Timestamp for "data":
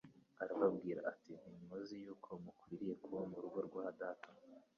4.01-4.29